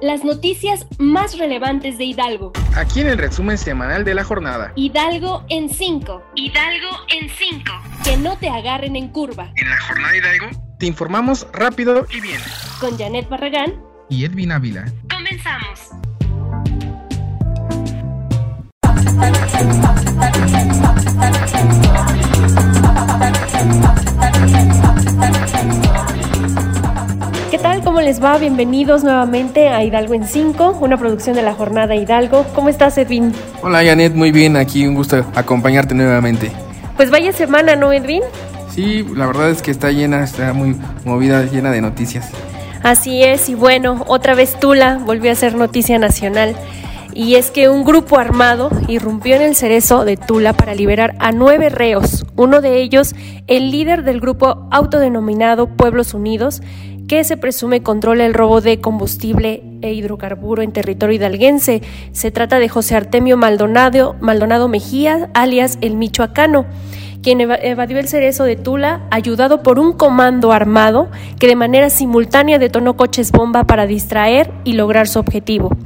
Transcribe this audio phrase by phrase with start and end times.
[0.00, 2.52] las noticias más relevantes de Hidalgo.
[2.76, 4.72] Aquí en el resumen semanal de la jornada.
[4.76, 6.22] Hidalgo en 5.
[6.34, 7.72] Hidalgo en 5.
[8.04, 9.52] Que no te agarren en curva.
[9.56, 10.46] En la jornada Hidalgo
[10.78, 12.40] te informamos rápido y bien.
[12.80, 13.74] Con Janet Barragán
[14.08, 14.84] y Edwin Ávila.
[15.10, 15.90] Comenzamos.
[28.08, 28.38] Les va?
[28.38, 32.46] Bienvenidos nuevamente a Hidalgo en 5, una producción de la jornada Hidalgo.
[32.54, 33.34] ¿Cómo estás, Edwin?
[33.60, 36.50] Hola, Janet, muy bien, aquí un gusto acompañarte nuevamente.
[36.96, 38.22] Pues vaya semana, ¿no, Edwin?
[38.70, 42.30] Sí, la verdad es que está llena, está muy movida, llena de noticias.
[42.82, 46.56] Así es, y bueno, otra vez Tula volvió a ser noticia nacional.
[47.12, 51.32] Y es que un grupo armado irrumpió en el cerezo de Tula para liberar a
[51.32, 53.14] nueve reos, uno de ellos
[53.48, 56.62] el líder del grupo autodenominado Pueblos Unidos,
[57.08, 61.82] que se presume controla el robo de combustible e hidrocarburo en territorio hidalguense.
[62.12, 66.66] Se trata de José Artemio Maldonado, Maldonado Mejía, alias el Michoacano
[67.20, 72.60] quien evadió el cerezo de Tula, ayudado por un comando armado que de manera simultánea
[72.60, 75.76] detonó coches bomba para distraer y lograr su objetivo.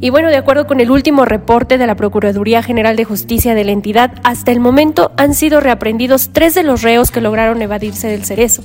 [0.00, 3.64] Y bueno, de acuerdo con el último reporte de la Procuraduría General de Justicia de
[3.64, 8.08] la entidad, hasta el momento han sido reaprendidos tres de los reos que lograron evadirse
[8.08, 8.62] del cerezo.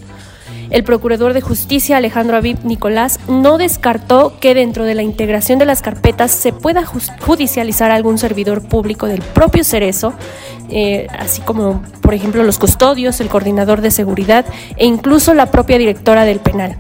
[0.69, 5.66] El procurador de justicia Alejandro Aviv Nicolás no descartó que dentro de la integración de
[5.66, 10.13] las carpetas se pueda judicializar algún servidor público del propio Cerezo,
[10.69, 14.45] eh, así como por ejemplo los custodios, el coordinador de seguridad
[14.77, 16.77] e incluso la propia directora del penal.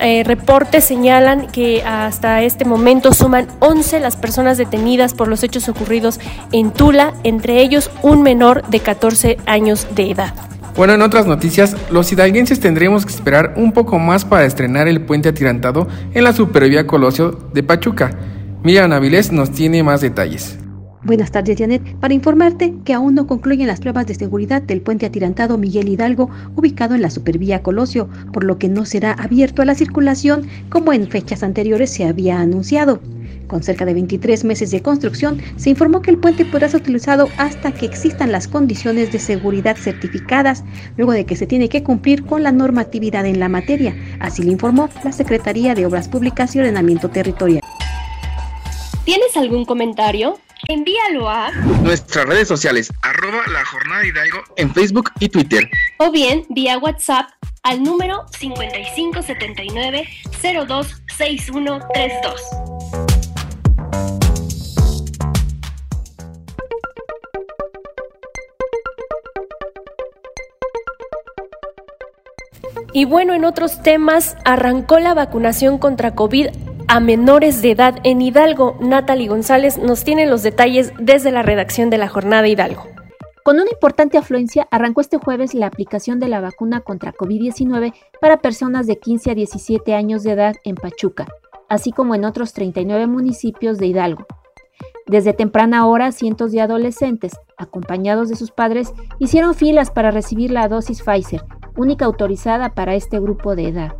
[0.00, 5.68] Eh, reportes señalan que hasta este momento suman 11 las personas detenidas por los hechos
[5.68, 6.18] ocurridos
[6.52, 10.32] en Tula, entre ellos un menor de 14 años de edad.
[10.80, 15.02] Bueno, en otras noticias, los hidalguenses tendremos que esperar un poco más para estrenar el
[15.02, 18.16] puente atirantado en la supervía Colosio de Pachuca.
[18.64, 20.58] Miriam Avilés nos tiene más detalles.
[21.02, 21.82] Buenas tardes, Janet.
[22.00, 26.30] Para informarte que aún no concluyen las pruebas de seguridad del puente atirantado Miguel Hidalgo,
[26.56, 30.94] ubicado en la supervía Colosio, por lo que no será abierto a la circulación como
[30.94, 33.00] en fechas anteriores se había anunciado.
[33.50, 37.28] Con cerca de 23 meses de construcción, se informó que el puente podrá ser utilizado
[37.36, 40.62] hasta que existan las condiciones de seguridad certificadas,
[40.96, 43.96] luego de que se tiene que cumplir con la normatividad en la materia.
[44.20, 47.64] Así lo informó la Secretaría de Obras Públicas y Ordenamiento Territorial.
[49.04, 50.38] ¿Tienes algún comentario?
[50.68, 51.50] Envíalo a
[51.82, 55.68] nuestras redes sociales, arroba la jornada Hidalgo en Facebook y Twitter.
[55.98, 57.26] O bien vía WhatsApp
[57.64, 60.06] al número 5579
[60.40, 62.69] 026132.
[72.92, 76.48] Y bueno, en otros temas, arrancó la vacunación contra COVID
[76.88, 78.76] a menores de edad en Hidalgo.
[78.80, 82.82] Natalie González nos tiene los detalles desde la redacción de la jornada Hidalgo.
[83.44, 88.38] Con una importante afluencia, arrancó este jueves la aplicación de la vacuna contra COVID-19 para
[88.38, 91.28] personas de 15 a 17 años de edad en Pachuca,
[91.68, 94.26] así como en otros 39 municipios de Hidalgo.
[95.06, 100.68] Desde temprana hora, cientos de adolescentes, acompañados de sus padres, hicieron filas para recibir la
[100.68, 101.42] dosis Pfizer,
[101.80, 103.94] única autorizada para este grupo de edad.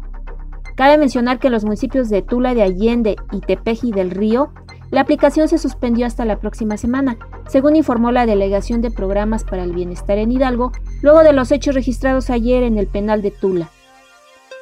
[0.77, 4.53] Cabe mencionar que en los municipios de Tula de Allende y Tepeji del Río,
[4.91, 7.19] la aplicación se suspendió hasta la próxima semana,
[7.49, 11.75] según informó la Delegación de Programas para el Bienestar en Hidalgo, luego de los hechos
[11.75, 13.69] registrados ayer en el penal de Tula.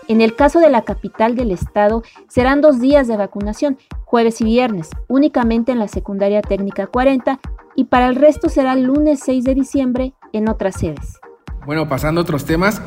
[0.09, 4.45] En el caso de la capital del estado, serán dos días de vacunación, jueves y
[4.45, 7.41] viernes, únicamente en la secundaria técnica 40,
[7.77, 11.21] y para el resto será el lunes 6 de diciembre en otras sedes.
[11.67, 12.81] Bueno, pasando a otros temas,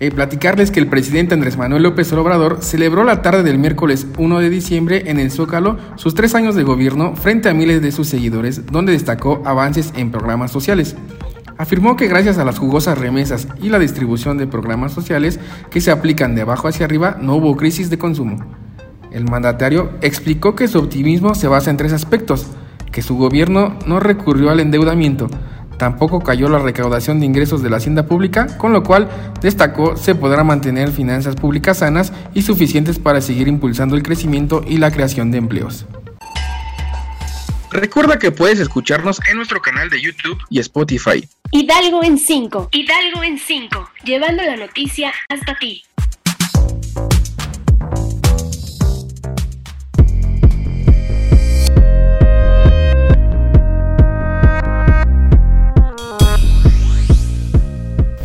[0.00, 4.38] eh, platicarles que el presidente Andrés Manuel López Obrador celebró la tarde del miércoles 1
[4.38, 8.08] de diciembre en el Zócalo sus tres años de gobierno frente a miles de sus
[8.08, 10.96] seguidores, donde destacó avances en programas sociales.
[11.58, 15.38] Afirmó que gracias a las jugosas remesas y la distribución de programas sociales
[15.70, 18.38] que se aplican de abajo hacia arriba, no hubo crisis de consumo.
[19.12, 22.46] El mandatario explicó que su optimismo se basa en tres aspectos,
[22.90, 25.28] que su gobierno no recurrió al endeudamiento,
[25.80, 29.08] Tampoco cayó la recaudación de ingresos de la hacienda pública, con lo cual
[29.40, 34.76] destacó se podrá mantener finanzas públicas sanas y suficientes para seguir impulsando el crecimiento y
[34.76, 35.86] la creación de empleos.
[37.70, 41.26] Recuerda que puedes escucharnos en nuestro canal de YouTube y Spotify.
[41.50, 42.68] Hidalgo en 5.
[42.72, 43.90] Hidalgo en 5.
[44.04, 45.82] Llevando la noticia hasta ti.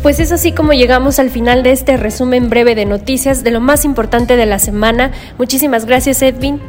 [0.06, 3.60] Pues es así como llegamos al final de este resumen breve de noticias de lo
[3.60, 5.10] más importante de la semana.
[5.36, 6.60] Muchísimas gracias Edwin.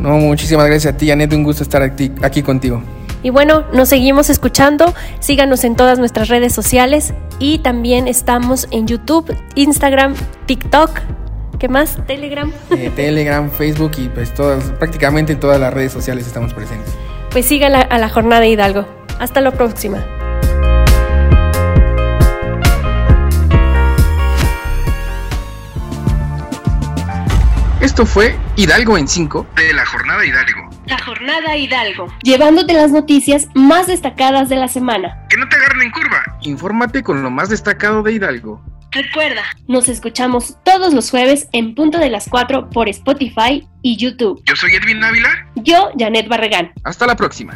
[0.00, 1.32] No, muchísimas gracias a ti, Janet.
[1.34, 2.82] Un gusto estar aquí, aquí contigo.
[3.22, 4.92] Y bueno, nos seguimos escuchando.
[5.20, 10.16] Síganos en todas nuestras redes sociales y también estamos en YouTube, Instagram,
[10.46, 10.98] TikTok.
[11.60, 11.96] ¿Qué más?
[12.08, 12.50] Telegram.
[12.76, 16.92] Eh, Telegram, Facebook y pues todas, prácticamente en todas las redes sociales estamos presentes.
[17.30, 18.84] Pues siga a la jornada Hidalgo.
[19.20, 20.04] Hasta la próxima.
[27.94, 30.68] Esto fue Hidalgo en 5 de la Jornada Hidalgo.
[30.86, 35.24] La Jornada Hidalgo, llevándote las noticias más destacadas de la semana.
[35.30, 36.24] Que no te agarren en curva.
[36.40, 38.60] Infórmate con lo más destacado de Hidalgo.
[38.90, 44.42] Recuerda, nos escuchamos todos los jueves en punto de las 4 por Spotify y YouTube.
[44.44, 45.46] Yo soy Edwin Ávila.
[45.54, 46.72] Yo, Janet Barragán.
[46.82, 47.54] Hasta la próxima.